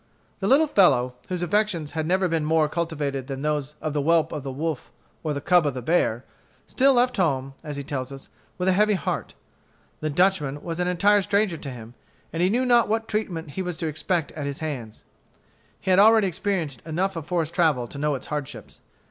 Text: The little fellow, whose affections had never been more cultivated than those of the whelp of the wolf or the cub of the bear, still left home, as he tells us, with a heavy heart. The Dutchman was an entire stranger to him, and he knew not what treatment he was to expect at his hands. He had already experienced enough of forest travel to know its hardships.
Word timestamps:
The 0.39 0.47
little 0.47 0.65
fellow, 0.65 1.13
whose 1.29 1.43
affections 1.43 1.91
had 1.91 2.07
never 2.07 2.27
been 2.27 2.43
more 2.43 2.67
cultivated 2.67 3.27
than 3.27 3.43
those 3.43 3.75
of 3.83 3.93
the 3.93 4.01
whelp 4.01 4.31
of 4.31 4.41
the 4.41 4.51
wolf 4.51 4.91
or 5.21 5.31
the 5.31 5.41
cub 5.41 5.63
of 5.67 5.75
the 5.75 5.81
bear, 5.83 6.25
still 6.65 6.95
left 6.95 7.17
home, 7.17 7.53
as 7.63 7.75
he 7.75 7.83
tells 7.83 8.11
us, 8.11 8.27
with 8.57 8.67
a 8.67 8.71
heavy 8.73 8.95
heart. 8.95 9.35
The 9.99 10.09
Dutchman 10.09 10.63
was 10.63 10.79
an 10.79 10.87
entire 10.87 11.21
stranger 11.21 11.57
to 11.57 11.69
him, 11.69 11.93
and 12.33 12.41
he 12.41 12.49
knew 12.49 12.65
not 12.65 12.89
what 12.89 13.07
treatment 13.07 13.51
he 13.51 13.61
was 13.61 13.77
to 13.77 13.87
expect 13.87 14.31
at 14.31 14.47
his 14.47 14.57
hands. 14.57 15.03
He 15.79 15.91
had 15.91 15.99
already 15.99 16.25
experienced 16.27 16.81
enough 16.83 17.15
of 17.15 17.27
forest 17.27 17.53
travel 17.53 17.85
to 17.87 17.99
know 17.99 18.15
its 18.15 18.25
hardships. 18.25 18.79